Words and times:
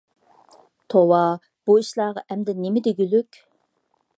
توۋا، 0.93 1.19
بۇ 1.71 1.75
ئىشلارغا 1.81 2.25
ئەمدى 2.37 2.57
نېمە 2.63 2.85
دېگۈلۈك؟ 2.89 3.43